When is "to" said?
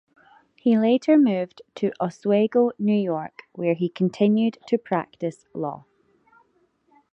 1.75-1.91, 4.65-4.79